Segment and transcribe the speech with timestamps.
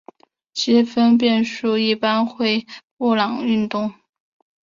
[0.51, 2.65] 积分变数一般会
[2.97, 3.93] 布朗运动。